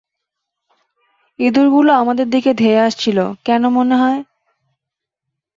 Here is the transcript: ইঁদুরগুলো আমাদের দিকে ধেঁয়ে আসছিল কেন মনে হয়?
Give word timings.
ইঁদুরগুলো 1.39 1.91
আমাদের 1.93 2.27
দিকে 2.29 2.51
ধেঁয়ে 2.53 2.81
আসছিল 2.81 3.17
কেন 3.45 3.63
মনে 3.69 3.95
হয়? 3.95 4.19